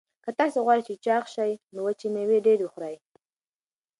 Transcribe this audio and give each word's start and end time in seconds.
که 0.23 0.31
تاسي 0.37 0.59
غواړئ 0.65 0.81
چې 0.87 1.01
چاغ 1.05 1.23
شئ 1.33 1.51
نو 1.73 1.79
وچې 1.85 2.07
مېوې 2.13 2.39
ډېرې 2.45 2.67
خورئ. 2.71 2.95